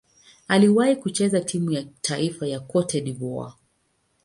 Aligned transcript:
Aliwahi 0.47 0.95
kucheza 0.95 1.41
timu 1.41 1.71
ya 1.71 1.83
taifa 2.01 2.47
ya 2.47 2.59
Cote 2.59 3.01
d'Ivoire. 3.01 3.53